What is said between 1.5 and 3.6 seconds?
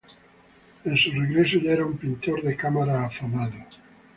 ya era un pintor de cámara afamado.